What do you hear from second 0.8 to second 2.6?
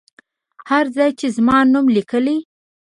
ځای چې زما نوم لیکلی.